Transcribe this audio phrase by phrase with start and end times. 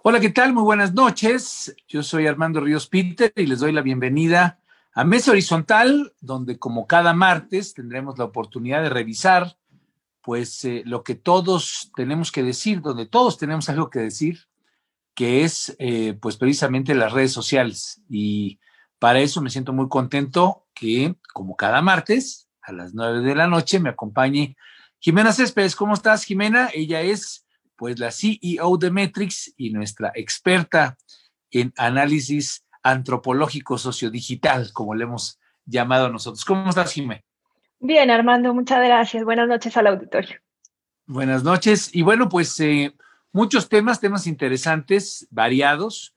[0.00, 0.54] Hola, ¿qué tal?
[0.54, 1.76] Muy buenas noches.
[1.86, 4.58] Yo soy Armando Ríos Peter y les doy la bienvenida
[4.94, 9.58] a Mesa Horizontal, donde como cada martes tendremos la oportunidad de revisar
[10.22, 14.40] pues eh, lo que todos tenemos que decir, donde todos tenemos algo que decir,
[15.14, 18.02] que es eh, pues precisamente las redes sociales.
[18.08, 18.58] Y
[18.98, 23.46] para eso me siento muy contento que como cada martes a las nueve de la
[23.46, 24.56] noche me acompañe
[24.98, 25.76] Jimena Céspedes.
[25.76, 26.70] ¿Cómo estás, Jimena?
[26.72, 27.46] Ella es
[27.82, 30.96] pues la CEO de Metrix y nuestra experta
[31.50, 36.44] en análisis antropológico sociodigital, como le hemos llamado nosotros.
[36.44, 37.24] ¿Cómo estás, Jimé?
[37.80, 39.24] Bien, Armando, muchas gracias.
[39.24, 40.36] Buenas noches al auditorio.
[41.06, 41.92] Buenas noches.
[41.92, 42.94] Y bueno, pues eh,
[43.32, 46.14] muchos temas, temas interesantes, variados.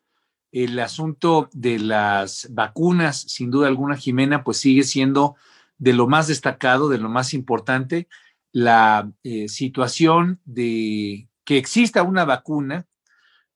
[0.52, 5.36] El asunto de las vacunas, sin duda alguna, Jimena, pues sigue siendo
[5.80, 8.08] de lo más destacado, de lo más importante.
[8.52, 12.86] La eh, situación de que exista una vacuna,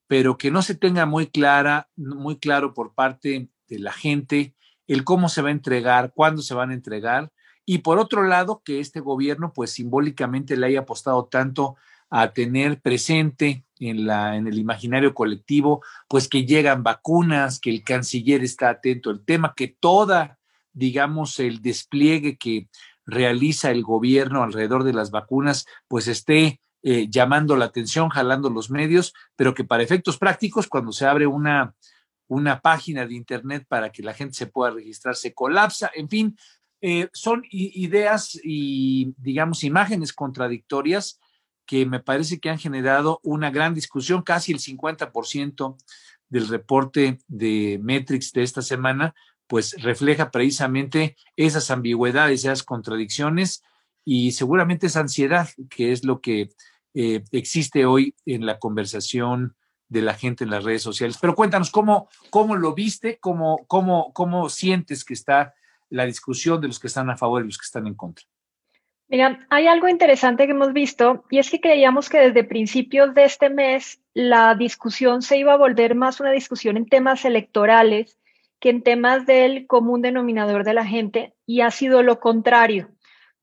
[0.07, 4.55] pero que no se tenga muy clara, muy claro por parte de la gente
[4.87, 7.31] el cómo se va a entregar, cuándo se van a entregar,
[7.71, 11.75] y por otro lado, que este gobierno pues simbólicamente le haya apostado tanto
[12.09, 17.83] a tener presente en, la, en el imaginario colectivo, pues que llegan vacunas, que el
[17.83, 20.39] canciller está atento al tema, que toda,
[20.73, 22.69] digamos, el despliegue que
[23.05, 28.69] realiza el gobierno alrededor de las vacunas, pues esté eh, llamando la atención, jalando los
[28.69, 31.75] medios, pero que para efectos prácticos, cuando se abre una,
[32.27, 36.37] una página de Internet para que la gente se pueda registrar, se colapsa, en fin,
[36.81, 41.19] eh, son ideas y, digamos, imágenes contradictorias
[41.65, 45.77] que me parece que han generado una gran discusión, casi el 50%
[46.29, 49.13] del reporte de Metrix de esta semana,
[49.47, 53.63] pues refleja precisamente esas ambigüedades, esas contradicciones
[54.11, 56.49] y seguramente esa ansiedad, que es lo que
[56.95, 59.55] eh, existe hoy en la conversación
[59.87, 61.19] de la gente en las redes sociales.
[61.21, 63.19] Pero cuéntanos, ¿cómo, cómo lo viste?
[63.19, 65.53] ¿Cómo, cómo, ¿Cómo sientes que está
[65.91, 68.25] la discusión de los que están a favor y los que están en contra?
[69.09, 73.25] Mira, hay algo interesante que hemos visto y es que creíamos que desde principios de
[73.25, 78.17] este mes la discusión se iba a volver más una discusión en temas electorales
[78.59, 82.89] que en temas del común denominador de la gente y ha sido lo contrario.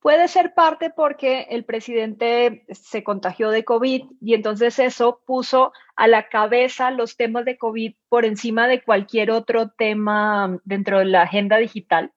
[0.06, 6.06] Puede ser parte porque el presidente se contagió de COVID y entonces eso puso a
[6.06, 11.22] la cabeza los temas de COVID por encima de cualquier otro tema dentro de la
[11.22, 12.12] agenda digital.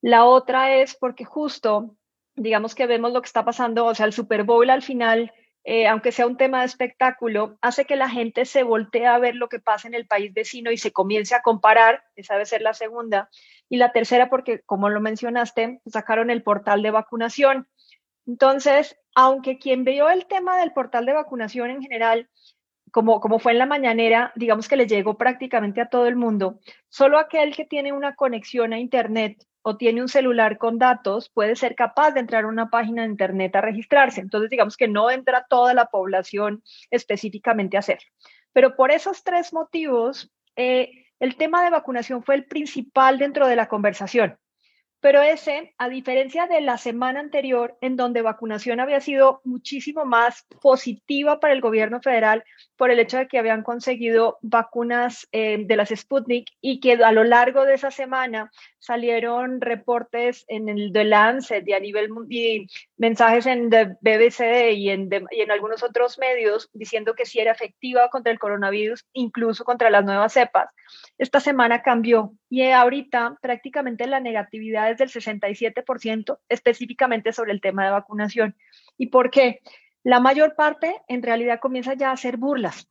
[0.00, 1.96] La otra es porque justo,
[2.36, 5.32] digamos que vemos lo que está pasando, o sea, el Super Bowl al final
[5.68, 9.34] eh, aunque sea un tema de espectáculo, hace que la gente se voltee a ver
[9.34, 12.62] lo que pasa en el país vecino y se comience a comparar, esa debe ser
[12.62, 13.28] la segunda.
[13.68, 17.66] Y la tercera, porque como lo mencionaste, sacaron el portal de vacunación.
[18.28, 22.30] Entonces, aunque quien vio el tema del portal de vacunación en general,
[22.92, 26.60] como, como fue en la mañanera, digamos que le llegó prácticamente a todo el mundo,
[26.88, 31.56] solo aquel que tiene una conexión a Internet o tiene un celular con datos, puede
[31.56, 34.20] ser capaz de entrar a una página de Internet a registrarse.
[34.20, 36.62] Entonces, digamos que no entra toda la población
[36.92, 38.08] específicamente a hacerlo.
[38.52, 43.56] Pero por esos tres motivos, eh, el tema de vacunación fue el principal dentro de
[43.56, 44.38] la conversación.
[45.00, 50.46] Pero ese, a diferencia de la semana anterior, en donde vacunación había sido muchísimo más
[50.60, 52.44] positiva para el gobierno federal
[52.76, 57.12] por el hecho de que habían conseguido vacunas eh, de las Sputnik y que a
[57.12, 58.50] lo largo de esa semana
[58.86, 64.90] salieron reportes en el de Lancet y a nivel y mensajes en the BBC y
[64.90, 69.64] en, y en algunos otros medios diciendo que sí era efectiva contra el coronavirus, incluso
[69.64, 70.70] contra las nuevas cepas.
[71.18, 77.84] Esta semana cambió y ahorita prácticamente la negatividad es del 67% específicamente sobre el tema
[77.84, 78.54] de vacunación.
[78.96, 79.62] ¿Y por qué?
[80.04, 82.88] La mayor parte en realidad comienza ya a hacer burlas.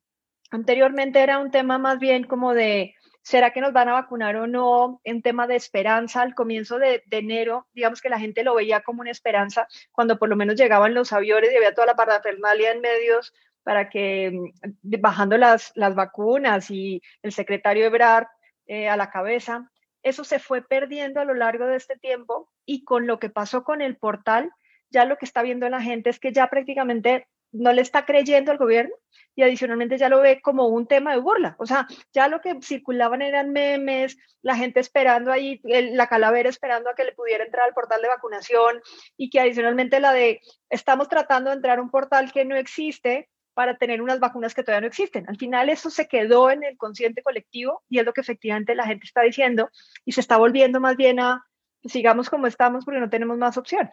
[0.52, 2.96] Anteriormente era un tema más bien como de
[3.26, 5.02] ¿Será que nos van a vacunar o no?
[5.04, 9.02] En tema de esperanza, al comienzo de, enero, digamos que la gente lo veía como
[9.02, 12.82] una esperanza, cuando por lo menos llegaban los aviones y había toda la parafernalia en
[12.82, 13.34] medios
[13.64, 18.28] para que, mm, bajando las, las vacunas y el secretario Ebrard
[18.68, 19.72] eh, a la cabeza,
[20.04, 23.64] eso se fue perdiendo a lo largo de este tiempo y con lo que pasó
[23.64, 24.52] con el portal,
[24.92, 28.52] ya lo que está viendo la gente es que ya prácticamente no le está creyendo
[28.52, 28.94] al gobierno
[29.36, 31.56] y adicionalmente ya lo ve como un tema de burla.
[31.60, 36.90] O sea, ya lo que circulaban eran memes, la gente esperando ahí, la calavera esperando
[36.90, 38.82] a que le pudiera entrar al portal de vacunación
[39.18, 43.30] y que adicionalmente la de estamos tratando de entrar a un portal que no existe
[43.54, 45.26] para tener unas vacunas que todavía no existen.
[45.30, 48.86] Al final eso se quedó en el consciente colectivo y es lo que efectivamente la
[48.86, 49.70] gente está diciendo
[50.04, 51.46] y se está volviendo más bien a
[51.84, 53.90] sigamos como estamos porque no tenemos más opción.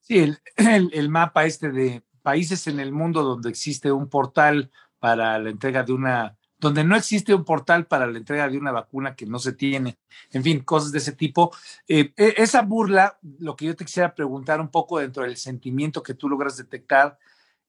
[0.00, 0.38] Sí, el,
[0.92, 5.84] el mapa este de países en el mundo donde existe un portal para la entrega
[5.84, 9.38] de una, donde no existe un portal para la entrega de una vacuna que no
[9.38, 9.96] se tiene,
[10.32, 11.54] en fin, cosas de ese tipo.
[11.86, 16.02] Eh, e, esa burla, lo que yo te quisiera preguntar un poco dentro del sentimiento
[16.02, 17.16] que tú logras detectar,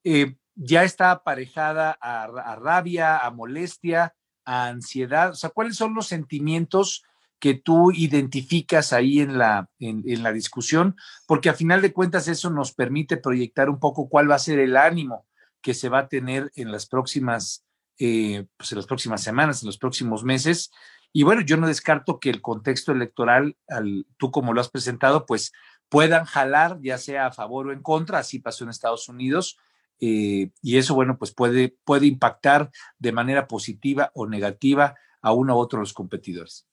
[0.04, 6.08] eh, ya está aparejada a, rabia, a molestia, a ansiedad, o sea, ¿cuáles son los
[6.08, 7.04] sentimientos?
[7.40, 10.96] Que tú identificas ahí en la, en, la discusión,
[11.28, 14.60] porque a final de cuentas eso nos permite proyectar un poco cuál va a ser
[14.60, 15.28] el ánimo
[15.62, 17.66] que se va a tener en las próximas,
[18.00, 20.72] eh, pues en las próximas semanas, en los próximos meses.
[21.14, 25.26] Y bueno, yo no descarto que el contexto electoral, al, tú como lo has presentado,
[25.26, 25.52] pues
[25.90, 29.58] puedan jalar, ya sea a favor o en contra, así pasó en Estados Unidos,
[30.00, 35.56] eh, y eso, bueno, pues puede, puede impactar de manera positiva o negativa a uno
[35.56, 36.68] u otro de los competidores.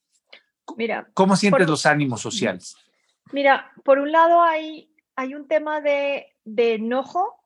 [0.77, 2.77] Mira, ¿cómo sientes los ánimos sociales?
[3.33, 7.43] Mira, por un lado hay, hay un tema de, de enojo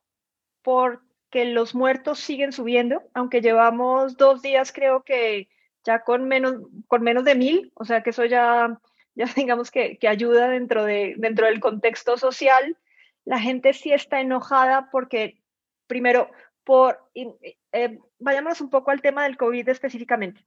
[0.61, 5.47] por que los muertos siguen subiendo, aunque llevamos dos días creo que
[5.85, 6.55] ya con menos,
[6.87, 8.79] con menos de mil, o sea que eso ya,
[9.15, 12.77] ya digamos que, que ayuda dentro, de, dentro del contexto social.
[13.25, 15.41] La gente sí está enojada porque,
[15.87, 16.31] primero,
[16.63, 20.41] por, eh, vayámonos un poco al tema del COVID específicamente.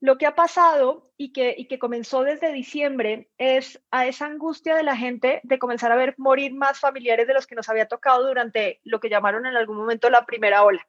[0.00, 4.96] Lo que ha pasado y que, comenzó desde diciembre es a esa angustia de la
[4.96, 8.80] gente de comenzar a ver morir más familiares de los que nos había tocado durante
[8.84, 10.86] lo que llamaron en algún momento la primera ola.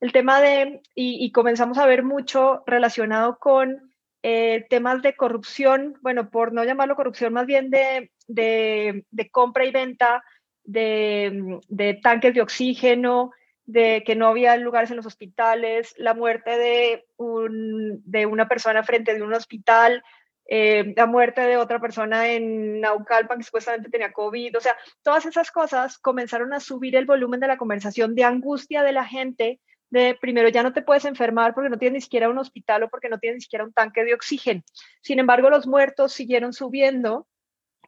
[0.00, 3.92] El tema de, y, comenzamos a ver mucho relacionado con
[4.22, 9.64] eh, temas de corrupción, bueno, por no llamarlo corrupción, más bien de, de, de compra
[9.64, 10.22] y venta
[10.62, 13.32] de, de tanques de oxígeno,
[13.68, 18.82] de que no había lugares en los hospitales, la muerte de, un, de una persona
[18.82, 20.02] frente de un hospital,
[20.46, 25.26] eh, la muerte de otra persona en Naucalpan que supuestamente tenía COVID, o sea, todas
[25.26, 29.60] esas cosas comenzaron a subir el volumen de la conversación de angustia de la gente,
[29.90, 32.88] de primero ya no te puedes enfermar porque no tienes ni siquiera un hospital o
[32.88, 34.62] porque no tienes ni siquiera un tanque de oxígeno.
[35.02, 37.28] Sin embargo, los muertos siguieron subiendo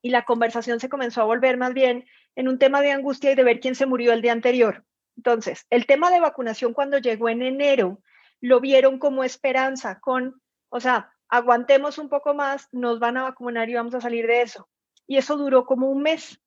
[0.03, 2.05] y la conversación se comenzó a volver más bien
[2.37, 4.85] en un tema de angustia y de ver quién se murió el día anterior.
[5.21, 8.01] Entonces, el tema de vacunación cuando llegó en enero,
[8.41, 10.41] lo vieron como esperanza, con,
[10.71, 14.41] o sea, aguantemos un poco más, nos van a vacunar y vamos a salir de
[14.41, 14.71] eso.
[15.07, 16.41] Y eso duró como un mes.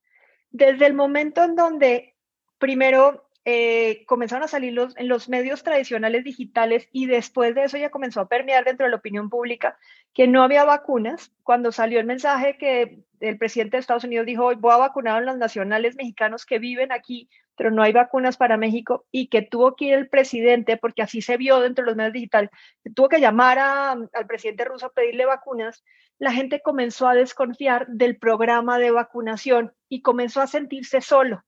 [0.49, 2.15] Desde el momento en donde
[2.57, 7.77] primero eh, comenzaron a salir los, en los medios tradicionales digitales y después de eso
[7.77, 9.77] ya comenzó a permear dentro de la opinión pública
[10.13, 14.53] que no había vacunas, cuando salió el mensaje que el presidente de Estados Unidos dijo,
[14.55, 18.57] voy a vacunar a los nacionales mexicanos que viven aquí pero no hay vacunas para
[18.57, 21.95] México y que tuvo que ir el presidente, porque así se vio dentro de los
[21.95, 22.49] medios digitales,
[22.95, 25.83] tuvo que llamar al presidente ruso a pedirle vacunas,
[26.19, 31.43] la gente comenzó a desconfiar del programa de vacunación y comenzó a sentirse solo.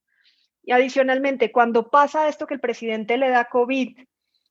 [0.65, 3.99] Y adicionalmente, cuando pasa esto que el presidente le da COVID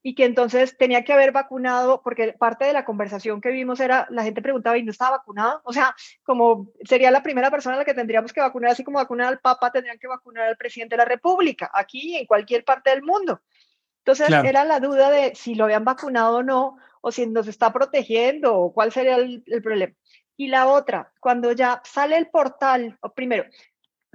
[0.00, 4.06] y que entonces tenía que haber vacunado, porque parte de la conversación que vimos era,
[4.10, 5.60] la gente preguntaba, ¿y no estaba vacunado?
[5.64, 8.98] O sea, como sería la primera persona a la que tendríamos que vacunar, así como
[8.98, 12.64] vacunar al Papa, tendrían que vacunar al presidente de la República, aquí y en cualquier
[12.64, 13.40] parte del mundo.
[14.04, 17.72] Entonces era la duda de si lo habían vacunado o no, o si nos está
[17.72, 19.94] protegiendo, o cuál sería el, el problema.
[20.36, 23.46] Y la otra, cuando ya sale el portal, primero,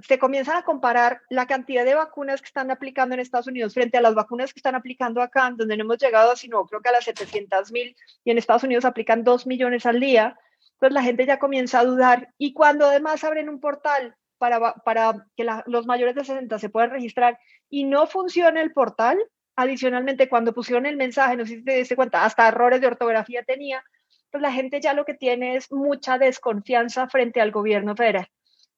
[0.02, 3.98] se comienzan a comparar la cantidad de vacunas que están aplicando en Estados Unidos frente
[3.98, 6.92] a las vacunas que están aplicando acá, donde no hemos llegado, sino creo que a
[6.92, 10.38] las 700 mil, y en Estados Unidos aplican 2 millones al día,
[10.78, 12.28] pues la gente ya comienza a dudar.
[12.38, 16.90] Y cuando además abren un portal para, para que los mayores de 60 se puedan
[16.90, 17.38] registrar
[17.68, 19.18] y no funciona el portal,
[19.56, 23.42] adicionalmente cuando pusieron el mensaje, no sé si te diste cuenta, hasta errores de ortografía
[23.42, 23.84] tenía,
[24.30, 28.28] pues la gente ya lo que tiene es mucha desconfianza frente al gobierno federal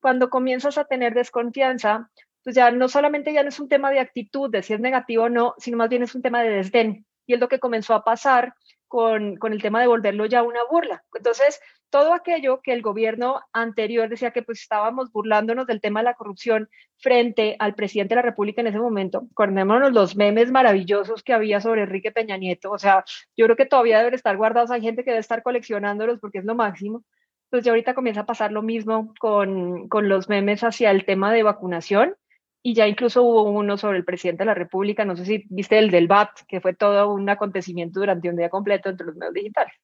[0.02, 2.10] cuando comienzas a tener desconfianza,
[2.42, 5.24] pues ya no solamente ya no es un tema de actitud, de si es negativo
[5.24, 7.06] o no, sino más bien es un tema de desdén.
[7.24, 8.52] Y es lo que comenzó a pasar
[8.88, 11.04] con, con, el tema de volverlo ya una burla.
[11.14, 16.04] Entonces, todo aquello que el gobierno anterior decía que pues estábamos burlándonos del tema de
[16.04, 16.68] la corrupción
[16.98, 21.60] frente al presidente de la República en ese momento, acordémonos los memes maravillosos que había
[21.60, 23.04] sobre Enrique Peña Nieto, o sea,
[23.36, 26.44] yo creo que todavía deben estar guardados, hay gente que debe estar coleccionándolos porque es
[26.44, 27.04] lo máximo,
[27.52, 31.30] pues ya ahorita comienza a pasar lo mismo con, con los memes hacia el tema
[31.34, 32.16] de vacunación
[32.62, 35.78] y ya incluso hubo uno sobre el presidente de la República, no sé si viste
[35.78, 39.34] el del BAT, que fue todo un acontecimiento durante un día completo entre los medios
[39.34, 39.74] digitales.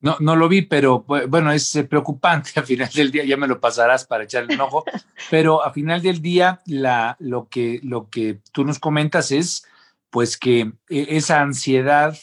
[0.00, 3.46] No, no lo vi, pero bueno, es eh, preocupante a final del día, ya me
[3.46, 4.84] lo pasarás para echarle un ojo,
[5.30, 9.64] pero a final del día la, lo, que, lo que tú nos comentas es
[10.10, 12.18] pues que e, esa ansiedad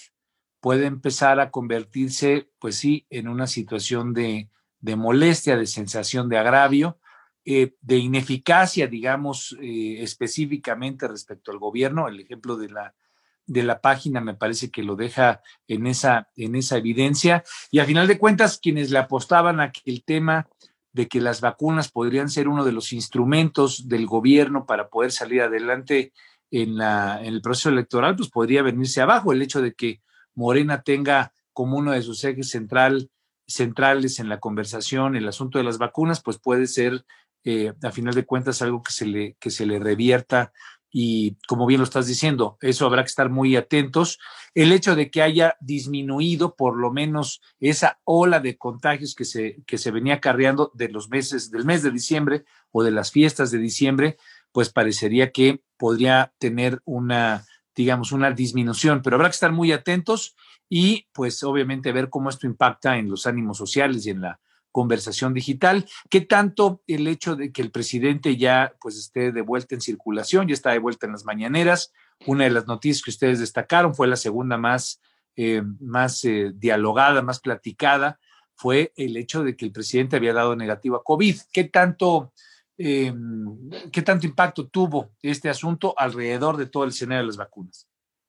[0.60, 6.38] puede empezar a convertirse, pues sí, en una situación de, de molestia, de sensación de
[6.38, 6.98] agravio,
[7.46, 12.08] eh, de ineficacia, digamos, eh, específicamente respecto al gobierno.
[12.08, 12.94] El ejemplo de la,
[13.46, 17.44] de la página me parece que lo deja en esa, en esa evidencia.
[17.72, 20.48] Y a final de cuentas, quienes le apostaban a que el tema
[20.92, 25.42] de que las vacunas podrían ser uno de los instrumentos del gobierno para poder salir
[25.42, 26.14] adelante
[26.52, 29.32] en, la, en el proceso electoral, pues podría venirse abajo.
[29.32, 30.02] El hecho de que
[30.36, 33.10] Morena tenga como uno de sus ejes central,
[33.50, 37.06] centrales en la conversación el asunto de las vacunas, pues puede ser,
[37.44, 40.52] eh, a final de cuentas, algo que se le, que se le revierta
[40.92, 44.18] y como bien lo estás diciendo, eso habrá que estar muy atentos.
[44.56, 49.64] El hecho de que haya disminuido por lo menos esa ola de contagios que se,
[49.68, 53.52] que se venía acarreando de los meses, del mes de diciembre o de las fiestas
[53.52, 54.18] de diciembre,
[54.52, 57.46] pues parecería que podría tener una,
[57.80, 60.36] digamos, una disminución, pero habrá que estar muy atentos
[60.68, 64.42] y pues obviamente ver cómo esto impacta en los ánimos sociales y en la
[64.74, 65.86] conversación digital.
[66.10, 70.50] ¿Qué tanto el hecho de que el presidente ya pues esté de vuelta en circulación,
[70.50, 71.94] ya está de vuelta en las mañaneras?
[72.26, 75.02] Una de las noticias que ustedes destacaron fue la segunda más,
[75.38, 78.20] eh, más eh, dialogada, más platicada,
[78.56, 81.38] fue el hecho de que el presidente había dado negativo a COVID.
[81.54, 82.34] ¿Qué tanto,
[82.80, 83.14] eh,
[83.92, 87.88] ¿qué tanto impacto tuvo este asunto alrededor de todo el escenario de las vacunas?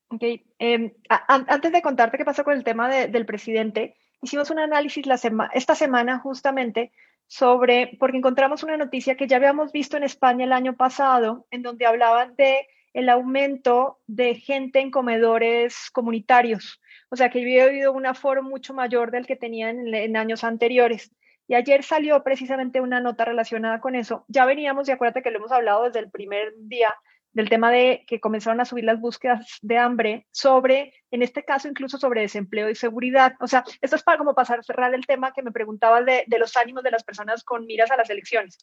[0.08, 0.24] Ok,
[0.58, 5.20] em, antes de contarte qué pasó con el tema del presidente, hicimos un análisis la
[5.54, 6.90] esta semana justamente
[7.28, 11.62] sobre, porque encontramos una noticia que ya habíamos visto en España el año pasado, en
[11.62, 16.80] donde hablaban de el aumento de gente en comedores comunitarios.
[17.08, 21.12] O sea, que había habido un aforo mucho mayor del que tenían en, años anteriores.
[21.50, 24.24] Y ayer salió precisamente una nota relacionada con eso.
[24.28, 26.94] Ya veníamos, y acuérdate que lo hemos hablado desde el primer día,
[27.32, 31.66] del tema de que comenzaron a subir las búsquedas de hambre sobre, en este caso,
[31.66, 33.34] incluso sobre desempleo y seguridad.
[33.40, 36.22] O sea, esto es para como pasar a cerrar el tema que me preguntabas de,
[36.28, 38.56] de, los ánimos de las personas con miras a las elecciones.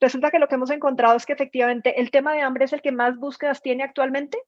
[0.00, 2.82] Resulta que lo que hemos encontrado es que efectivamente el tema de hambre es el
[2.82, 4.38] que más búsquedas tiene actualmente.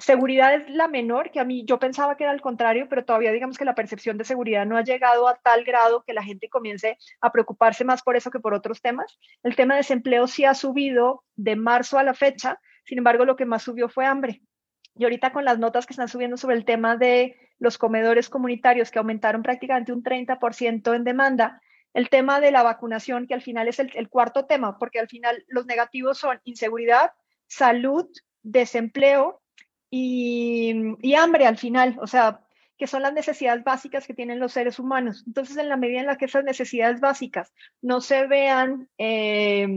[0.00, 3.32] Seguridad es la menor, que a mí yo pensaba que era al contrario, pero todavía
[3.32, 6.48] digamos que la percepción de seguridad no ha llegado a tal grado que la gente
[6.48, 9.18] comience a preocuparse más por eso que por otros temas.
[9.42, 13.36] El tema de desempleo sí ha subido de marzo a la fecha, sin embargo, lo
[13.36, 14.40] que más subió fue hambre.
[14.96, 18.90] Y ahorita con las notas que están subiendo sobre el tema de los comedores comunitarios
[18.90, 21.60] que aumentaron prácticamente un 30% en demanda,
[21.92, 25.08] el tema de la vacunación, que al final es el, el, cuarto tema, porque al
[25.08, 27.12] final los negativos son inseguridad,
[27.46, 28.06] salud,
[28.42, 29.42] desempleo
[29.90, 31.98] y, y hambre al final.
[32.00, 32.40] O sea,
[32.80, 35.22] que son las necesidades básicas que tienen los seres humanos.
[35.26, 39.68] Entonces, en la medida en la que esas necesidades básicas no se vean, eh,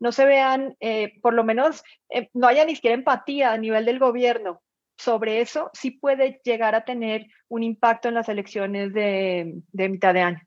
[0.00, 3.84] no se vean, eh, por lo menos, eh, no haya ni siquiera empatía a nivel
[3.84, 4.62] del gobierno
[4.98, 10.12] sobre eso, sí puede llegar a tener un impacto en las elecciones de, de mitad
[10.12, 10.40] de año.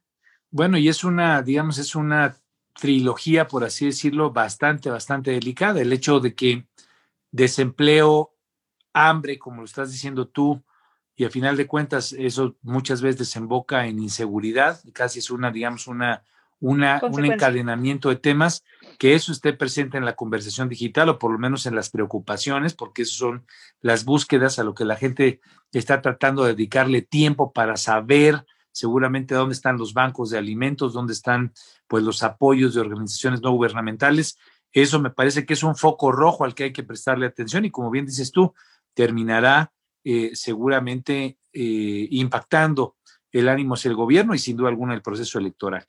[0.52, 2.36] Bueno, y es una, digamos, es una
[2.74, 5.82] trilogía, por así decirlo, bastante, bastante delicada.
[5.82, 6.66] El hecho de que
[7.32, 8.33] desempleo,
[8.94, 10.64] hambre, como lo estás diciendo tú,
[11.16, 15.88] y a final de cuentas eso muchas veces desemboca en inseguridad, casi es una, digamos,
[15.88, 16.24] una,
[16.60, 18.64] una, un encadenamiento de temas,
[18.98, 22.74] que eso esté presente en la conversación digital o por lo menos en las preocupaciones,
[22.74, 23.46] porque eso son
[23.82, 29.36] las búsquedas a lo que la gente está tratando de dedicarle tiempo para saber seguramente
[29.36, 31.54] dónde están los bancos de alimentos, dónde están
[31.88, 34.38] pues los apoyos de organizaciones no gubernamentales.
[34.72, 37.72] Eso me parece que es un foco rojo al que hay que prestarle atención y
[37.72, 38.54] como bien dices tú,
[38.94, 39.72] terminará
[40.04, 42.98] eh, seguramente eh, impactando
[43.32, 45.86] el ánimo hacia el gobierno y sin duda alguna el proceso electoral.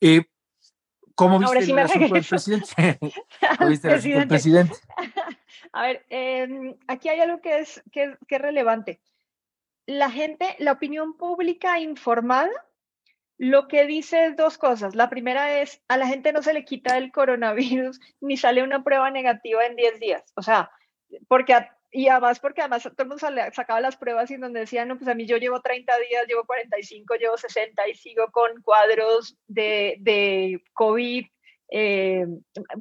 [0.00, 0.24] Eh,
[1.14, 2.98] ¿Cómo viste el asunto del presidente?
[3.58, 4.74] ¿Cómo viste el presidente?
[5.72, 9.00] A ver, em, aquí hay algo que es, que, que es relevante.
[9.84, 12.50] La gente, la opinión pública informada
[13.38, 14.94] lo que dice es dos cosas.
[14.94, 18.82] La primera es, a la gente no se le quita el coronavirus ni sale una
[18.82, 20.32] prueba negativa en 10 días.
[20.34, 20.70] O sea,
[21.28, 24.86] porque a y además, porque además todo el mundo sacaba las pruebas y donde decían,
[24.86, 28.60] no, pues a mí yo llevo 30 días, llevo 45, llevo 60 y sigo con
[28.60, 31.24] cuadros de, de COVID,
[31.70, 32.26] eh,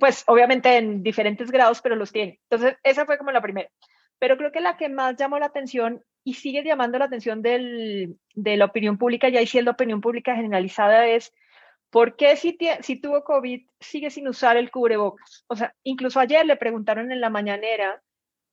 [0.01, 2.41] pues obviamente en diferentes grados, pero los tiene.
[2.49, 3.69] Entonces, esa fue como la primera.
[4.19, 8.17] Pero creo que la que más llamó la atención y sigue llamando la atención del,
[8.33, 11.31] de la opinión pública, y ahí sí la opinión pública generalizada, es
[11.89, 15.45] ¿por qué si, si tuvo COVID sigue sin usar el cubrebocas?
[15.47, 18.01] O sea, incluso ayer le preguntaron en la mañanera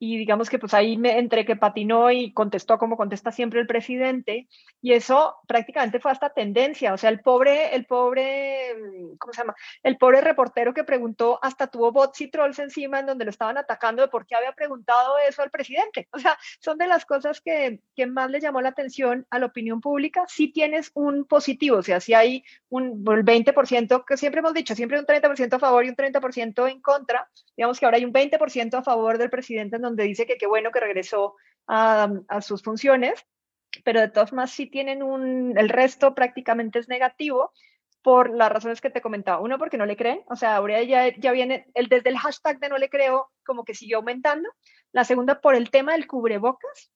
[0.04, 3.68] y digamos que pues ahí me entre que patinó y contestó como contesta siempre el
[3.68, 4.48] presidente
[4.80, 9.42] y eso prácticamente fue hasta tendencia, o sea, el pobre, el pobre, mm, ¿cómo se
[9.42, 9.54] llama?
[9.80, 13.58] El pobre reportero que preguntó hasta tuvo bots y trolls encima en donde lo estaban
[13.58, 16.08] atacando de por qué había preguntado eso al presidente.
[16.10, 19.46] O sea, son de las cosas que, que más le llamó la atención a la
[19.46, 20.24] opinión pública.
[20.26, 24.74] Si tienes un positivo, o sea, si hay un el 20%, que siempre hemos dicho,
[24.74, 28.12] siempre un 30% a favor y un 30% en contra, digamos que ahora hay un
[28.12, 32.10] 20% a favor del presidente en donde donde dice que qué bueno que regresó a,
[32.40, 33.24] sus funciones,
[33.84, 37.52] pero de todas formas sí tienen un, el resto prácticamente es negativo
[38.02, 39.40] por las razones que te comentaba.
[39.40, 42.58] Uno, porque no le creen, o sea, ahora ya, ya viene, el, desde el hashtag
[42.58, 44.48] de no le creo, como que siguió aumentando.
[44.90, 46.90] La segunda, por el tema del cubrebocas.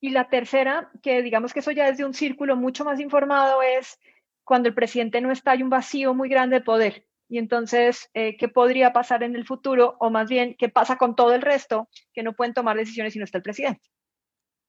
[0.00, 3.62] Y la tercera, que digamos que eso ya es de un círculo mucho más informado,
[3.62, 3.98] es
[4.44, 7.06] cuando el presidente no está, hay un vacío muy grande de poder.
[7.34, 9.96] Y entonces, eh, ¿qué podría pasar en el futuro?
[9.98, 13.18] O más bien, ¿qué pasa con todo el resto que no pueden tomar decisiones si
[13.18, 13.82] no está el presidente?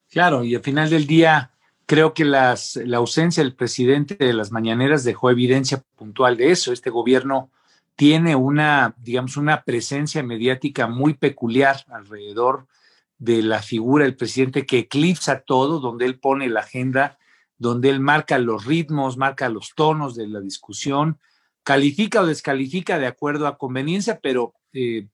[0.09, 1.51] Claro, y al final del día,
[1.85, 6.73] creo que las, la ausencia del presidente de las mañaneras dejó evidencia puntual de eso.
[6.73, 7.51] Este gobierno
[7.95, 12.65] tiene una, digamos, una presencia mediática muy peculiar alrededor
[13.19, 17.19] de la figura del presidente que eclipsa todo, donde él pone la agenda,
[17.59, 21.19] donde él marca los ritmos, marca los tonos de la discusión,
[21.65, 25.07] califica o descalifica de acuerdo a conveniencia, pero eh,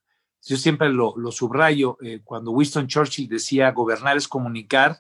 [0.44, 5.00] yo siempre lo, subrayo, eh, cuando Winston Churchill decía gobernar es comunicar,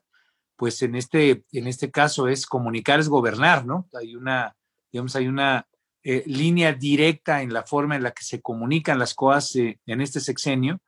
[0.56, 3.90] pues en este, en este caso es comunicar, es gobernar, ¿no?
[4.00, 4.56] Hay una,
[4.94, 5.68] digamos, hay una
[6.04, 10.22] eh, línea directa en la forma en la que se comunican las cosas en este
[10.22, 10.80] sexenio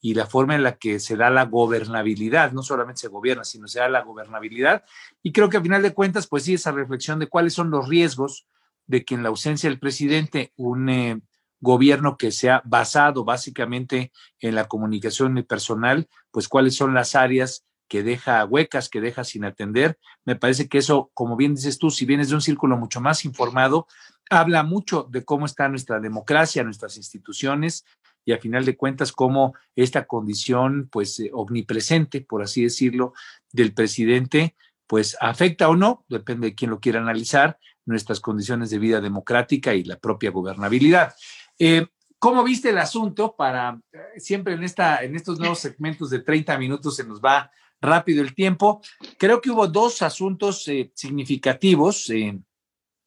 [0.00, 3.66] y la forma en la que se da la gobernabilidad, no solamente se gobierna, sino
[3.66, 4.84] se da la gobernabilidad.
[5.20, 7.88] Y creo que a final de cuentas, pues sí, esa reflexión de cuáles son los
[7.88, 8.46] riesgos
[8.86, 11.20] de que en la ausencia del presidente, un eh,
[11.60, 18.02] gobierno que sea basado básicamente en la comunicación personal, pues cuáles son las áreas que
[18.02, 19.98] deja huecas, que deja sin atender.
[20.24, 23.24] Me parece que eso, como bien dices tú, si vienes de un círculo mucho más
[23.24, 23.86] informado,
[24.30, 27.84] habla mucho de cómo está nuestra democracia, nuestras instituciones
[28.24, 33.12] y a final de cuentas cómo esta condición pues eh, omnipresente, por así decirlo,
[33.52, 38.78] del presidente pues afecta o no, depende de quién lo quiera analizar, nuestras condiciones de
[38.78, 41.14] vida democrática y la propia gobernabilidad.
[41.58, 41.86] Eh,
[42.18, 43.34] ¿Cómo viste el asunto?
[43.36, 47.50] Para eh, siempre en, esta, en estos nuevos segmentos de 30 minutos se nos va
[47.80, 48.80] rápido el tiempo.
[49.18, 52.10] Creo que hubo dos asuntos eh, significativos.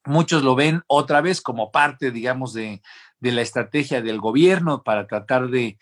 [0.05, 2.81] Muchos lo ven otra vez como parte, digamos, de,
[3.21, 5.79] la estrategia del gobierno para tratar de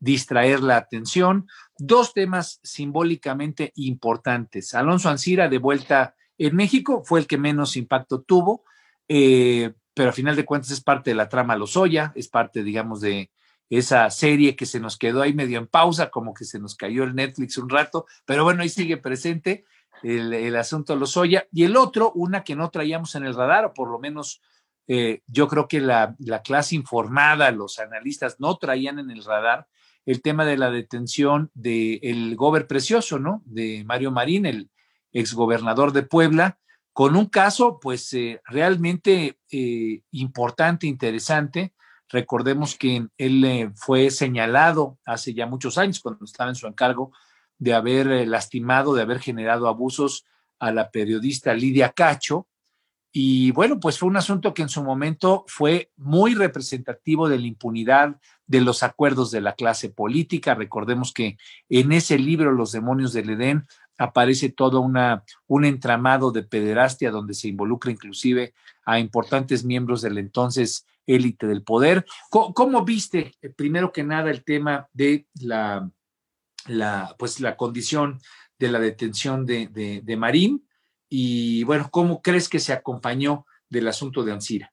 [0.00, 1.46] distraer la atención.
[1.76, 4.74] Dos temas simbólicamente importantes.
[4.74, 8.64] Alonso Ancira, de vuelta en México, fue el que menos impacto tuvo,
[9.06, 13.30] pero a final de cuentas es parte de la trama Lozoya, es parte, digamos, de,
[13.70, 17.04] esa serie que se nos quedó ahí medio en pausa, como que se nos cayó
[17.04, 19.64] el Netflix un rato, pero bueno, ahí sigue presente
[20.02, 21.46] el, el asunto Lozoya.
[21.50, 24.42] Y el otro, una que no traíamos en el radar, o por lo menos
[24.86, 29.66] eh, yo creo que la, clase informada, los analistas no traían en el radar
[30.06, 33.42] el tema de la detención del el gober precioso, ¿no?
[33.46, 34.70] De Mario Marín, el
[35.14, 36.58] exgobernador de Puebla,
[36.92, 41.72] con un caso, pues, eh, realmente eh, importante, interesante,
[42.14, 47.12] Recordemos que él eh, fue señalado hace ya muchos años, cuando estaba en su encargo,
[47.58, 50.24] de haber lastimado, de haber generado abusos
[50.58, 52.46] a la periodista Lidia Cacho.
[53.10, 57.46] Y bueno, pues fue un asunto que en su momento fue muy representativo de la
[57.46, 60.54] impunidad, de los acuerdos de la clase política.
[60.54, 61.36] Recordemos que
[61.68, 63.66] en ese libro, Los demonios del Edén,
[63.98, 68.54] aparece todo una, un entramado de pederastia donde se involucra inclusive
[68.84, 72.04] a importantes miembros del entonces élite del poder.
[72.30, 75.90] ¿Cómo, viste, eh, primero que nada, el tema de la,
[76.66, 78.20] la, pues, la condición
[78.58, 79.68] de la detención de,
[80.02, 80.66] de, Marín?
[81.08, 84.72] Y bueno, ¿cómo crees que se acompañó del asunto de Ansira?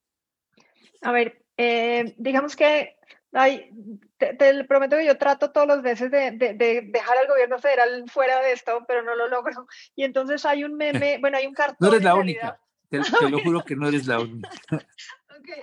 [1.01, 2.95] A ver, eh, digamos que
[3.33, 3.71] Ay,
[4.17, 8.41] te, prometo que yo trato todos los veces de, de, dejar al gobierno federal fuera
[8.41, 9.67] de esto, pero no lo logro.
[9.95, 11.77] Y entonces hay un meme, bueno, hay un cartón.
[11.79, 14.49] No eres la única, te, lo juro que no eres la única.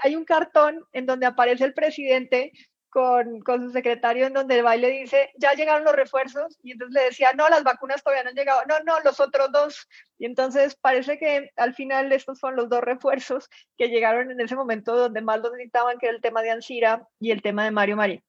[0.02, 2.52] Hay un cartón en donde aparece el presidente
[2.90, 6.94] con, con, su secretario en donde el baile dice, ya llegaron los refuerzos, y entonces
[6.94, 9.88] le decía, no, las vacunas todavía no han llegado, no, no, los otros dos.
[10.18, 14.57] Y entonces parece que al final estos fueron los dos refuerzos que llegaron en ese
[14.57, 17.70] momento donde más los necesitaban, que era el tema de Ansira y el tema de
[17.70, 18.22] Mario Marín.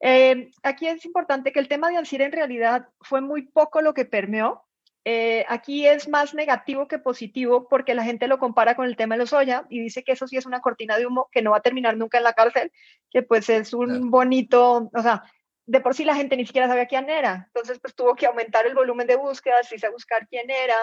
[0.00, 3.94] Eh, aquí es importante que el tema de Ansira en realidad fue muy poco lo
[3.94, 4.64] que permeó,
[5.04, 9.14] eh, aquí es más negativo que positivo porque la gente lo compara con el tema
[9.14, 11.52] de los Oya y dice que eso sí es una cortina de humo que no
[11.52, 12.70] va a terminar nunca en la cárcel,
[13.10, 15.22] que pues es un bonito, o sea,
[15.64, 18.66] de por sí la gente ni siquiera sabía quién era, entonces pues tuvo que aumentar
[18.66, 20.76] el volumen de búsquedas, irse a buscar quién era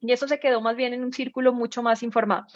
[0.00, 2.46] y eso se quedó más bien en un círculo mucho más informado.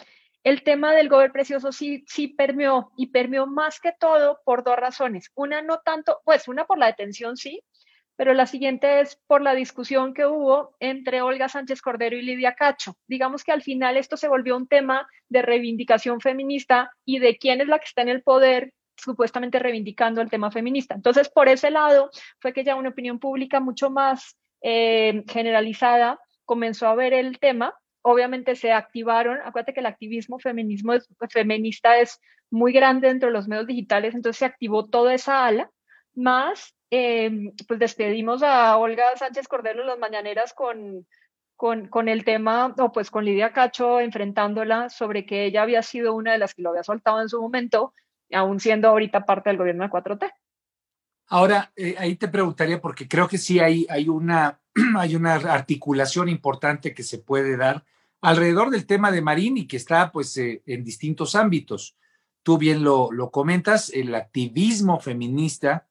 [0.43, 4.77] El tema del gobierno precioso sí, sí permeó y permeó más que todo por dos
[4.77, 5.31] razones.
[5.35, 7.63] Una no tanto, pues una por la detención sí,
[8.17, 12.55] pero la siguiente es por la discusión que hubo entre Olga Sánchez Cordero y Lidia
[12.55, 12.97] Cacho.
[13.07, 17.61] Digamos que al final esto se volvió un tema de reivindicación feminista y de quién
[17.61, 20.95] es la que está en el poder supuestamente reivindicando el tema feminista.
[20.95, 26.87] Entonces, por ese lado, fue que ya una opinión pública mucho más eh, generalizada comenzó
[26.87, 27.75] a ver el tema.
[28.01, 30.93] Obviamente se activaron, acuérdate que el activismo feminismo
[31.29, 35.69] feminista es muy grande dentro de los medios digitales, entonces se activó toda esa ala,
[36.15, 41.05] más eh, pues despedimos a Olga Sánchez Cordero en las mañaneras con,
[41.55, 46.13] con, con, el tema, o pues con Lidia Cacho enfrentándola sobre que ella había sido
[46.13, 47.93] una de las que lo había soltado en su momento,
[48.31, 50.31] aún siendo ahorita parte del gobierno de 4T.
[51.29, 54.61] Ahora, eh, ahí te preguntaría, porque creo que sí hay, hay, una,
[54.97, 57.83] hay una articulación importante que se puede dar
[58.21, 61.97] alrededor del tema de Marín y que está pues eh, en distintos ámbitos.
[62.43, 65.87] Tú bien lo, lo comentas, el activismo feminista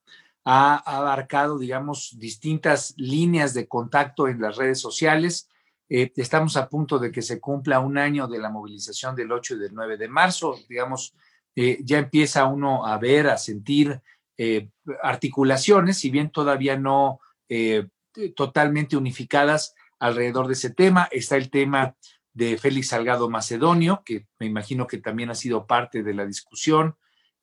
[0.48, 5.50] ha abarcado, digamos, distintas líneas de contacto en las redes sociales.
[5.88, 9.56] Eh, estamos a punto de que se cumpla un año de la movilización del 8
[9.56, 10.56] y del 9 de marzo.
[10.68, 11.14] Digamos,
[11.56, 14.00] ya empieza uno a ver, a sentir
[14.38, 14.68] eh,
[15.02, 17.88] articulaciones, si bien todavía no eh,
[18.34, 21.08] totalmente unificadas alrededor de ese tema.
[21.10, 21.96] Está el tema
[22.34, 26.96] de Félix Salgado Macedonio, que me imagino que también ha sido parte de la discusión.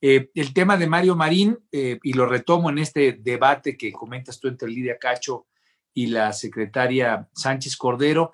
[0.05, 4.49] Eh, el tema de Mario Marín, y lo retomo en este debate que comentas tú
[4.49, 5.47] entre Lidia Cacho
[5.93, 8.33] y la secretaria Sánchez Cordero,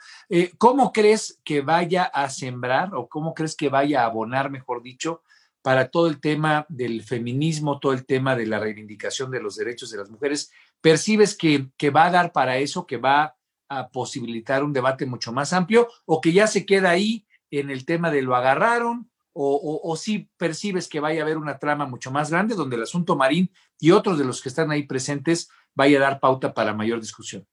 [0.57, 5.21] ¿cómo crees que vaya a sembrar o cómo crees que vaya a abonar, mejor dicho,
[5.61, 9.91] para todo el tema del feminismo, todo el tema de la reivindicación de los derechos
[9.91, 10.51] de las mujeres.
[10.81, 13.35] ¿Percibes que, que va a dar para eso, que va
[13.67, 17.85] a posibilitar un debate mucho más amplio o que ya se queda ahí en el
[17.85, 19.09] tema de lo agarraron
[19.41, 22.83] o, o, si percibes que vaya a haber una trama mucho más grande donde el
[22.83, 26.73] asunto marín y otros de los que están ahí presentes vaya a dar pauta para
[26.73, 27.47] mayor discusión?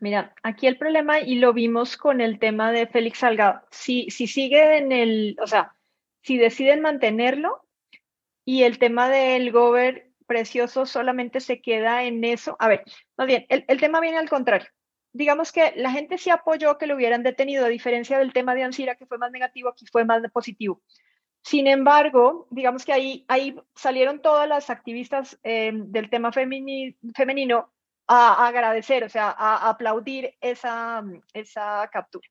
[0.00, 4.26] Mira, aquí el problema, y lo vimos con el tema de Félix Salgado, si, si
[4.26, 5.74] sigue en el, o sea,
[6.22, 7.66] si deciden mantenerlo
[8.46, 12.56] y el tema del gober precioso solamente se queda en eso.
[12.60, 12.84] A ver,
[13.16, 14.68] más bien, el, tema viene al contrario.
[15.12, 18.62] Digamos que la gente sí apoyó que lo hubieran detenido, a diferencia del tema de
[18.62, 20.80] Ansira, que fue más negativo, aquí fue más positivo.
[21.42, 27.72] Sin embargo, digamos que ahí, ahí salieron todas las activistas eh, del tema femenino
[28.06, 32.28] a, agradecer, o sea, a, aplaudir esa, esa captura.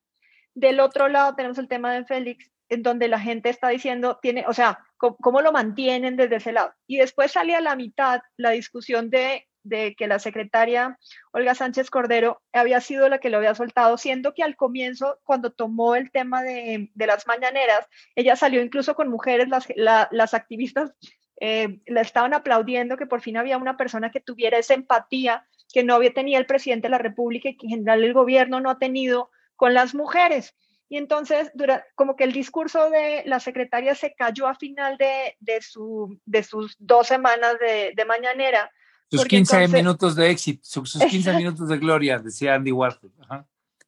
[0.53, 4.45] Del otro lado tenemos el tema de Félix, en donde la gente está diciendo, tiene,
[4.47, 6.73] o sea, ¿cómo, lo mantienen desde ese lado?
[6.85, 10.97] Y después sale a la mitad la discusión de, de, que la secretaria
[11.31, 15.51] Olga Sánchez Cordero había sido la que lo había soltado, siendo que al comienzo, cuando
[15.51, 20.93] tomó el tema de, de las mañaneras, ella salió incluso con mujeres, las, las activistas
[21.41, 25.83] eh, la estaban aplaudiendo que por fin había una persona que tuviera esa empatía que
[25.83, 28.69] no había tenido el presidente de la República y que en general el gobierno no
[28.69, 30.55] ha tenido con las mujeres.
[30.89, 31.51] Y entonces,
[31.93, 36.43] como que el discurso de la secretaria se cayó a final de, de, su, de
[36.43, 38.71] sus dos semanas de, de mañanera.
[39.11, 43.11] Sus 15 minutos de éxito, sus, 15 minutos de gloria, decía Andy Warhol.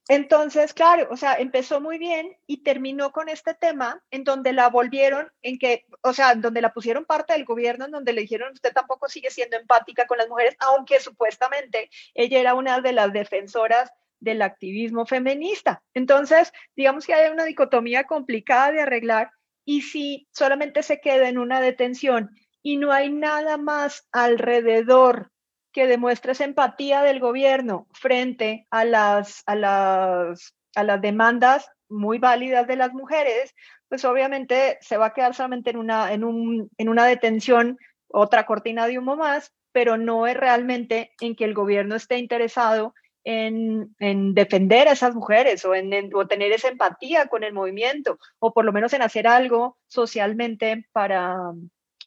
[0.08, 4.68] Entonces, claro, o sea, empezó muy bien y terminó con este tema en donde la
[4.68, 8.22] volvieron, en que, o sea, en donde la pusieron parte del gobierno, en donde le
[8.22, 12.92] dijeron, usted tampoco sigue siendo empática con las mujeres, aunque supuestamente ella era una de
[12.92, 15.82] las defensoras del activismo feminista.
[15.94, 19.32] Entonces, digamos que hay una dicotomía complicada de arreglar
[19.64, 22.32] y si solamente se queda en una detención
[22.64, 25.32] y no hay nada más alrededor
[25.72, 32.20] que demuestre esa empatía del gobierno frente a las, a las, a las demandas muy
[32.20, 33.54] válidas de las mujeres,
[33.90, 38.46] pues obviamente se va a quedar solamente en una, en, un, en una detención, otra
[38.46, 42.94] cortina de humo más, pero no es realmente en que el gobierno esté interesado
[43.24, 43.94] en,
[44.34, 45.92] defender a esas mujeres o en,
[46.28, 51.38] tener esa empatía con el movimiento o por lo menos en hacer algo socialmente para,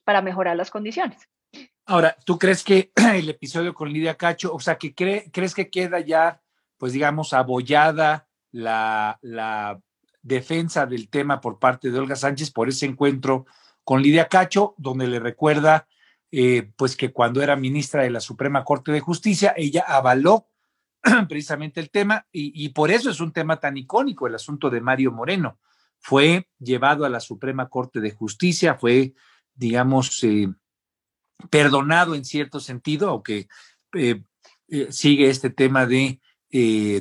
[0.05, 1.29] para mejorar las condiciones.
[1.87, 6.01] Ahora, ¿tú crees que el episodio con Lidia Cacho, o sea, que crees que queda
[6.01, 6.40] ya,
[6.79, 9.81] pues digamos, abollada la, la
[10.23, 13.47] defensa del tema por parte de Olga Sánchez por ese encuentro
[13.85, 15.87] con Lidia Cacho, donde le recuerda,
[16.33, 20.49] eh, pues que cuando era ministra de la Suprema Corte de Justicia, ella avaló
[21.29, 25.12] precisamente el tema y, por eso es un tema tan icónico el asunto de Mario
[25.12, 25.59] Moreno.
[25.99, 29.14] Fue llevado a la Suprema Corte de Justicia, fue,
[29.55, 30.49] digamos, eh,
[31.51, 33.49] perdonado en cierto sentido, aunque
[33.95, 34.23] eh,
[34.69, 36.21] eh, sigue este tema de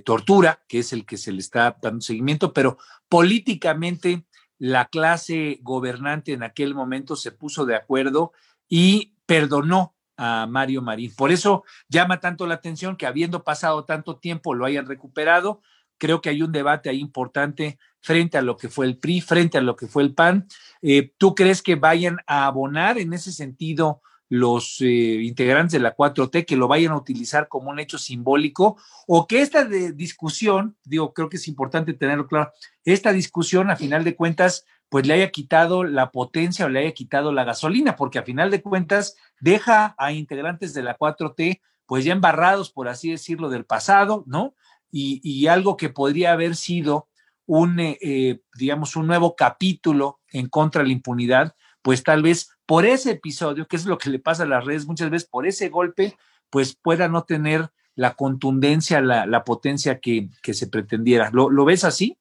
[0.04, 4.26] tortura, que es el que se le está dando seguimiento, pero políticamente
[4.58, 8.32] la clase gobernante en aquel momento se puso de acuerdo
[8.68, 11.14] y perdonó a Mario Marín.
[11.16, 15.62] Por eso llama tanto la atención que habiendo pasado tanto tiempo lo hayan recuperado,
[16.04, 19.58] Creo que hay un debate ahí importante frente a lo que fue el PRI, frente
[19.58, 20.48] a lo que fue el PAN.
[20.82, 25.96] Eh, ¿Tú crees que vayan a abonar en ese sentido los eh, integrantes de la
[25.96, 31.14] 4T, que lo vayan a utilizar como un hecho simbólico o que esta discusión, digo,
[31.14, 32.52] creo que es importante tenerlo claro,
[32.84, 36.92] esta discusión a final de cuentas pues le haya quitado la potencia o le haya
[36.94, 42.06] quitado la gasolina, porque a final de cuentas deja a integrantes de la 4T pues
[42.06, 44.56] ya embarrados, por así decirlo, del pasado, ¿no?
[44.92, 47.08] Y, algo que podría haber sido
[47.46, 52.50] un, eh, eh, digamos, un nuevo capítulo en contra de la impunidad, pues tal vez
[52.66, 55.46] por ese episodio, que es lo que le pasa a las redes muchas veces, por
[55.46, 56.16] ese golpe,
[56.50, 61.30] pues pueda no tener la contundencia, la, potencia que, se pretendiera.
[61.32, 62.18] ¿Lo, ¿Lo ves así?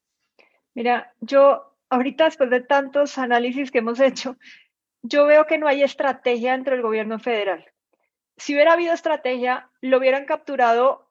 [0.74, 4.36] Mira, yo ahorita después de tantos análisis que hemos hecho,
[5.02, 7.64] yo veo que no hay estrategia entre el gobierno federal.
[8.36, 11.01] Si hubiera habido estrategia, lo hubieran capturado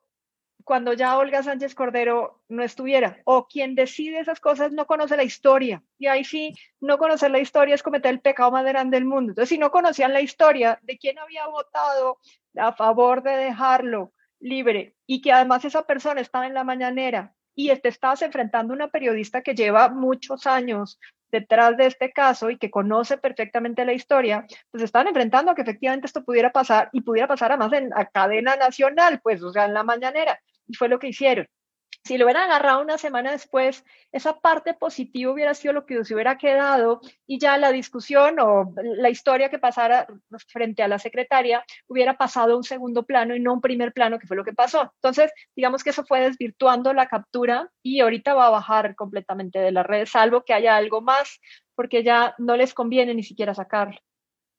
[0.64, 3.18] cuando ya Olga Sánchez Cordero no estuviera.
[3.24, 5.82] O quien decide esas cosas no conoce la historia.
[5.98, 9.32] Y ahí sí, no conocer la historia es cometer el pecado más grande del mundo.
[9.32, 12.18] Entonces, si no conocían la historia de quién había votado
[12.56, 17.74] a favor de dejarlo libre y que además esa persona estaba en la mañanera y
[17.76, 20.98] te estabas enfrentando a una periodista que lleva muchos años
[21.30, 25.62] detrás de este caso y que conoce perfectamente la historia, pues estaban enfrentando a que
[25.62, 29.64] efectivamente esto pudiera pasar y pudiera pasar además en la cadena nacional, pues, o sea,
[29.64, 30.38] en la mañanera.
[30.66, 31.46] Y fue lo que hicieron.
[32.04, 36.14] Si lo hubieran agarrado una semana después, esa parte positiva hubiera sido lo que se
[36.14, 40.08] hubiera quedado y ya la discusión o la historia que pasara
[40.48, 44.18] frente a la secretaria hubiera pasado a un segundo plano y no un primer plano,
[44.18, 44.92] que fue lo que pasó.
[44.96, 49.70] Entonces, digamos que eso fue desvirtuando la captura y ahorita va a bajar completamente de
[49.70, 51.40] la red, salvo que haya algo más,
[51.76, 53.98] porque ya no les conviene ni siquiera sacarlo.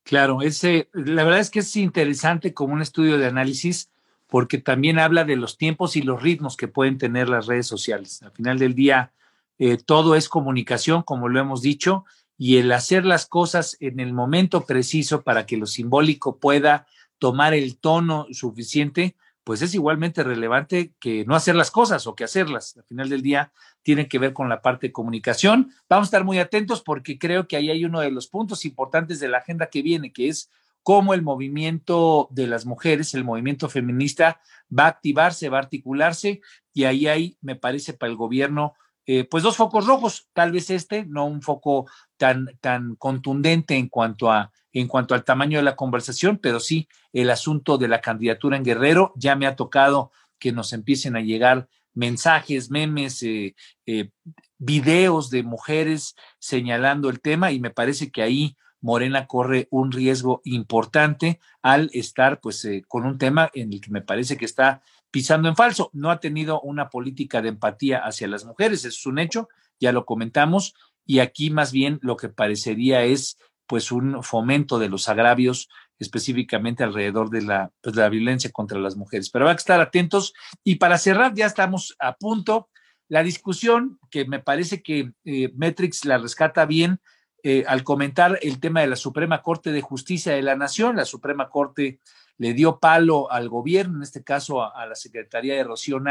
[0.03, 3.92] Claro, ese, la verdad es que es interesante como un estudio de análisis
[4.34, 8.24] porque también habla de los tiempos y los ritmos que pueden tener las redes sociales.
[8.24, 9.12] Al final del día,
[9.60, 12.04] eh, todo es comunicación, como lo hemos dicho,
[12.36, 16.88] y el hacer las cosas en el momento preciso para que lo simbólico pueda
[17.19, 22.24] tomar el tono suficiente, pues es igualmente relevante que no hacer las cosas o que
[22.24, 22.76] hacerlas.
[22.76, 23.52] Al final del día
[23.84, 25.72] tiene que ver con la parte de comunicación.
[25.88, 29.19] Vamos a estar muy atentos porque creo que ahí hay uno de los puntos importantes
[29.19, 30.50] de la agenda que viene, que es
[30.84, 34.41] cómo el movimiento de las mujeres, el movimiento feminista,
[34.78, 36.41] va a activarse, va a articularse,
[36.74, 38.74] y ahí hay, me parece, para el gobierno,
[39.06, 43.89] eh, pues dos focos rojos, tal vez este, no un foco tan, tan contundente en
[43.89, 48.02] cuanto a en cuanto al tamaño de la conversación, pero sí el asunto de la
[48.02, 49.13] candidatura en Guerrero.
[49.15, 54.10] Ya me ha tocado que nos empiecen a llegar mensajes, memes, eh, eh,
[54.58, 60.41] videos de mujeres señalando el tema y me parece que ahí Morena corre un riesgo
[60.43, 64.82] importante al estar pues eh, con un tema en el que me parece que está
[65.10, 65.89] pisando en falso.
[65.93, 69.48] No ha tenido una política de empatía hacia las mujeres, eso es un hecho,
[69.80, 74.89] ya lo comentamos, y aquí más bien lo que parecería es pues un fomento de
[74.89, 79.30] los agravios específicamente alrededor de la, pues, la violencia contra las mujeres.
[79.30, 82.69] Pero hay que estar atentos y para cerrar, ya estamos a punto.
[83.08, 87.00] La discusión, que me parece que eh, Metrix la rescata bien,
[87.45, 90.95] eh, al comentar el tema de la Suprema Corte de Justicia de la Nación.
[90.95, 91.99] La Suprema Corte
[92.38, 96.01] le dio palo al gobierno, en este caso a, la Secretaría de Rocío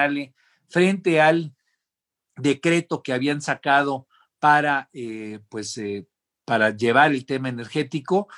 [0.69, 1.55] frente al
[2.37, 4.07] decreto que habían sacado
[4.39, 6.07] para, eh, pues, eh,
[6.45, 8.29] para llevar el tema energético.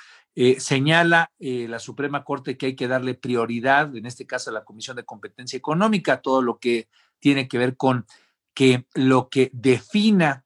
[0.57, 4.95] señala la Suprema Corte que hay que darle prioridad, en este caso a la Comisión
[4.95, 6.87] de Competencia Económica, todo lo que
[7.19, 8.05] tiene que ver con
[8.53, 10.45] que lo que defina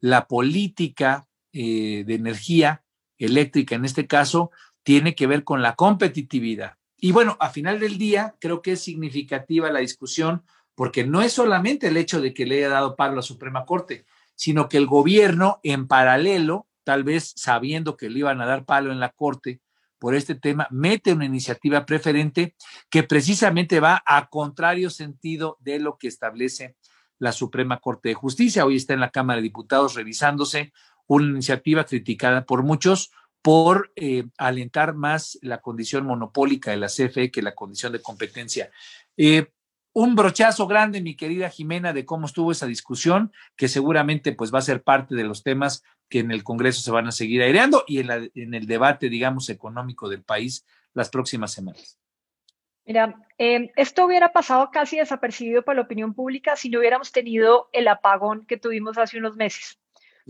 [0.00, 1.26] la política
[1.58, 2.82] eh, de energía
[3.16, 4.50] eléctrica, en este caso,
[4.82, 6.76] tiene que ver con la competitividad.
[6.98, 10.42] Y bueno, a final del día, creo que es significativa la discusión
[10.74, 13.64] porque no es solamente el hecho de que le haya dado palo a la Suprema
[13.64, 18.66] Corte, sino que el gobierno en paralelo, tal vez sabiendo que le iban a dar
[18.66, 19.62] palo en la Corte
[19.98, 22.54] por este tema, mete una iniciativa preferente
[22.90, 26.76] que precisamente va a contrario sentido de lo que establece
[27.18, 28.66] la Suprema Corte de Justicia.
[28.66, 30.74] Hoy está en la Cámara de Diputados revisándose
[31.06, 33.12] una iniciativa criticada por muchos
[33.46, 38.72] por eh, alentar más la condición monopólica de la CFE que la condición de competencia.
[39.16, 39.52] Eh,
[39.92, 44.58] un brochazo grande, mi querida Jimena, de cómo estuvo esa discusión, que seguramente pues va
[44.58, 47.84] a ser parte de los temas que en el Congreso se van a seguir aireando
[47.86, 48.10] y en,
[48.54, 52.00] el debate, digamos, económico del país las próximas semanas.
[52.84, 57.68] Mira, eh, esto hubiera pasado casi desapercibido para la opinión pública si no hubiéramos tenido
[57.72, 59.78] el apagón que tuvimos hace unos meses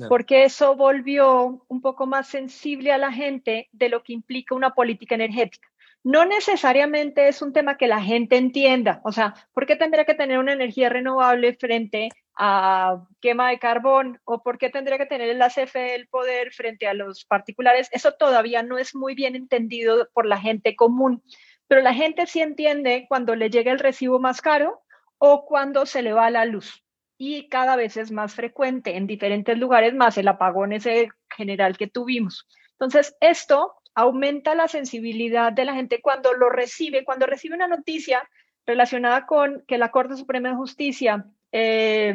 [0.09, 4.75] porque eso volvió un poco más sensible a la gente de lo que implica una
[4.75, 5.69] política energética.
[6.05, 9.01] no necesariamente es un tema que la gente entienda.
[9.03, 14.21] O sea, ¿por qué tendría que tener una energía renovable frente a quema de carbón?
[14.25, 17.89] ¿O por qué tendría que tener la CFE el poder frente a los particulares?
[17.91, 21.25] Eso todavía no es muy bien entendido por la gente común.
[21.67, 24.83] Pero la gente sí entiende cuando le llega el recibo más caro
[25.19, 26.86] o cuando se le va la luz.
[27.19, 31.87] Y cada vez es más frecuente en diferentes lugares, más el apagón ese general que
[31.87, 32.47] tuvimos.
[32.73, 38.29] Entonces, esto aumenta la sensibilidad de la gente cuando lo recibe, cuando recibe una noticia
[38.67, 42.15] relacionada con que la Corte Suprema de Justicia eh,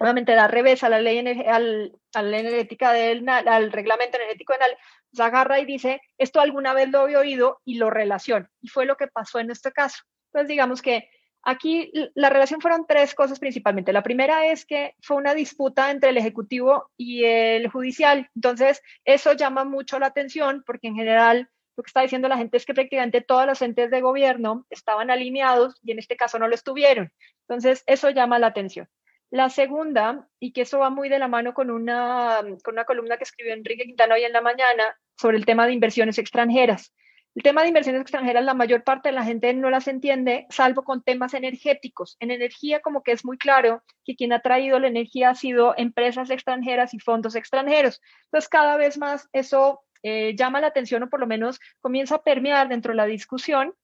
[0.00, 4.76] obviamente da revés a la ley, al, a la energética del al reglamento energético del
[5.12, 8.50] se agarra y dice, esto alguna vez lo había oído y lo relaciona.
[8.60, 10.04] Y fue lo que pasó en este caso.
[10.26, 11.10] Entonces, digamos que
[11.42, 13.92] Aquí la relación fueron tres cosas principalmente.
[13.92, 18.28] La primera es que fue una disputa entre el Ejecutivo y el Judicial.
[18.34, 22.58] Entonces, eso llama mucho la atención porque en general lo que está diciendo la gente
[22.58, 26.46] es que prácticamente todos los entes de gobierno estaban alineados y en este caso no
[26.46, 27.10] lo estuvieron.
[27.48, 28.86] Entonces, eso llama la atención.
[29.30, 33.16] La segunda, y que eso va muy de la mano con una, con una columna
[33.16, 36.92] que escribió Enrique Quintana hoy en la mañana sobre el tema de inversiones extranjeras.
[37.36, 40.82] El tema de inversiones extranjeras, la mayor parte de la gente no las entiende, salvo
[40.82, 42.16] con temas energéticos.
[42.18, 45.74] En energía, como que es muy claro que quien ha traído la energía ha sido
[45.76, 48.00] empresas extranjeras y fondos extranjeros.
[48.24, 52.22] Entonces, cada vez más eso eh, llama la atención o por lo menos comienza a
[52.22, 53.74] permear dentro de la discusión.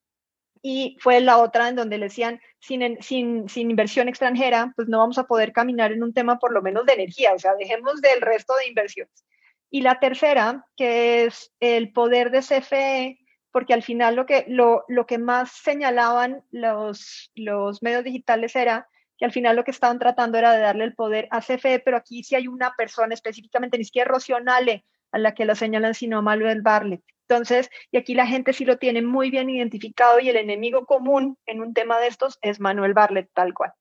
[0.61, 4.99] Y fue la otra en donde le decían, sin, sin, sin inversión extranjera, pues no
[4.99, 8.01] vamos a poder caminar en un tema por lo menos de energía, o sea, dejemos
[8.01, 9.25] del resto de inversiones.
[9.71, 13.26] Y la tercera, que es el poder de CFE
[13.57, 18.87] porque al final lo que, lo, lo que más señalaban los, los medios digitales era
[19.17, 21.97] que al final lo que estaban tratando era de darle el poder a CFE, pero
[21.97, 26.21] aquí sí hay una persona específicamente, ni siquiera Rocionale, a la que lo señalan, sino
[26.21, 27.01] Manuel Barlet.
[27.27, 31.39] Entonces, y aquí la gente sí lo tiene muy bien identificado y el enemigo común
[31.47, 33.73] en un tema de estos es Manuel Barlet, tal cual.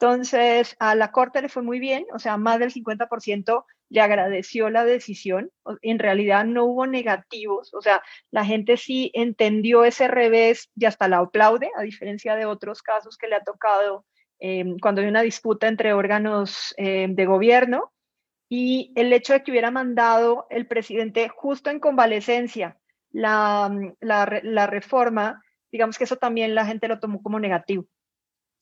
[0.00, 4.70] Entonces, a la Corte le fue muy bien, o sea, más del 50% le agradeció
[4.70, 5.50] la decisión.
[5.82, 11.06] En realidad no hubo negativos, o sea, la gente sí entendió ese revés y hasta
[11.06, 14.06] la aplaude, a diferencia de otros casos que le ha tocado
[14.38, 17.92] em, cuando hay una disputa entre órganos em, de gobierno.
[18.48, 22.78] Y el hecho de que hubiera mandado el presidente justo en convalecencia
[23.12, 23.68] la,
[24.66, 27.86] reforma, digamos que eso también la gente lo tomó como negativo.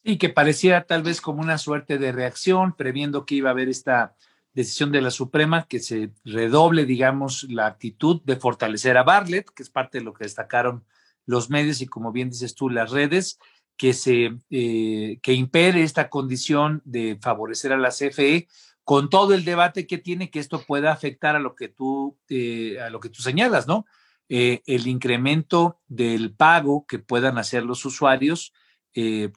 [0.03, 3.69] Y que parecía tal vez como una suerte de reacción, previendo que iba a haber
[3.69, 4.15] esta
[4.55, 9.63] decisión de la Suprema que se redoble, digamos, la actitud de fortalecer a Bartlett, que
[9.63, 10.85] es parte de lo que destacaron
[11.27, 13.39] los medios y como bien dices tú, las redes,
[13.77, 18.49] que se eh, que impere esta condición de favorecer a la CFE
[18.83, 22.81] con todo el debate que tiene que esto pueda afectar a lo que tú eh,
[22.81, 23.87] a lo que tú señalas, ¿no?
[24.29, 28.53] Eh, el incremento del pago que puedan hacer los usuarios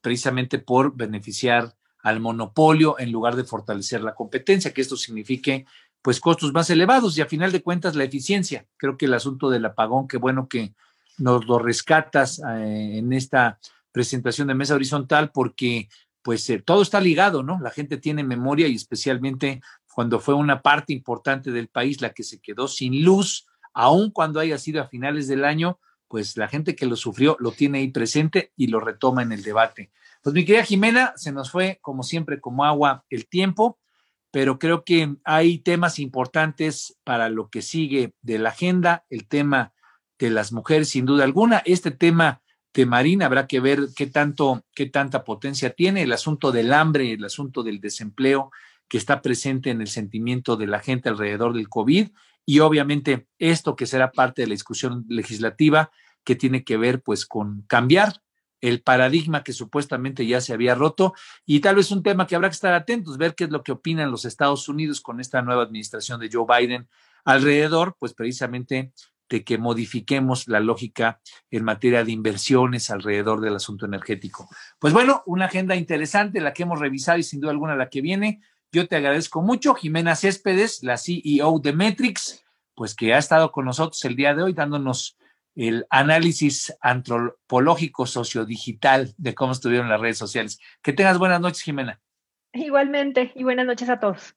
[0.01, 5.65] precisamente por beneficiar al monopolio en lugar de fortalecer la competencia, que esto signifique
[6.01, 8.65] pues costos más elevados y a final de cuentas la eficiencia.
[8.77, 10.73] Creo que el asunto del apagón, qué bueno que
[11.17, 13.59] nos lo rescatas eh, en esta
[13.91, 15.89] presentación de mesa horizontal porque
[16.23, 17.59] pues eh, todo está ligado, ¿no?
[17.61, 19.61] La gente tiene memoria y especialmente
[19.93, 24.39] cuando fue una parte importante del país la que se quedó sin luz, aun cuando
[24.39, 25.79] haya sido a finales del año,
[26.11, 29.43] pues la gente que lo sufrió lo tiene ahí presente y lo retoma en el
[29.43, 29.91] debate.
[30.21, 33.79] Pues mi querida Jimena, se nos fue como siempre como agua el tiempo,
[34.29, 39.71] pero creo que hay temas importantes para lo que sigue de la agenda, el tema
[40.19, 42.41] de las mujeres sin duda alguna, este tema
[42.73, 47.13] de Marina habrá que ver qué tanto, qué tanta potencia tiene, el asunto del hambre,
[47.13, 48.51] el asunto del desempleo
[48.89, 52.09] que está presente en el sentimiento de la gente alrededor del COVID
[52.45, 55.91] y obviamente esto que será parte de la discusión legislativa
[56.23, 58.21] que tiene que ver pues con cambiar
[58.61, 61.13] el paradigma que supuestamente ya se había roto
[61.45, 63.71] y tal vez un tema que habrá que estar atentos, ver qué es lo que
[63.71, 66.87] opinan los Estados Unidos con esta nueva administración de Joe Biden
[67.25, 68.93] alrededor, pues precisamente
[69.29, 74.49] de que modifiquemos la lógica en materia de inversiones alrededor del asunto energético.
[74.77, 78.01] Pues bueno, una agenda interesante, la que hemos revisado y sin duda alguna la que
[78.01, 78.41] viene.
[78.73, 83.65] Yo te agradezco mucho, Jimena Céspedes, la CEO de Metrix, pues que ha estado con
[83.65, 85.17] nosotros el día de hoy dándonos
[85.55, 90.57] el análisis antropológico sociodigital de cómo estuvieron las redes sociales.
[90.81, 91.99] Que tengas buenas noches, Jimena.
[92.53, 94.35] Igualmente, y buenas noches a todos.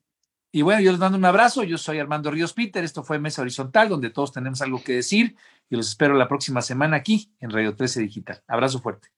[0.51, 1.63] Y bueno, yo les mando un abrazo.
[1.63, 2.83] Yo soy Armando Ríos Peter.
[2.83, 5.37] Esto fue Mesa Horizontal, donde todos tenemos algo que decir.
[5.69, 8.43] Y los espero la próxima semana aquí en Radio 13 Digital.
[8.49, 9.09] Abrazo fuerte.